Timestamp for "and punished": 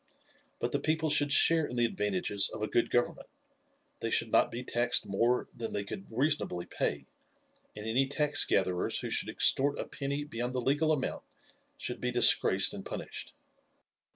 12.73-13.35